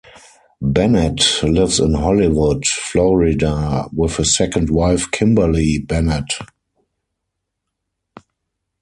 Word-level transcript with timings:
Bennett 0.63 1.43
lives 1.43 1.79
in 1.79 1.93
Hollywood, 1.93 2.65
Florida, 2.65 3.87
with 3.93 4.15
his 4.17 4.35
second 4.35 4.71
wife, 4.71 5.11
Kimberly 5.11 5.77
Bennett. 5.77 6.33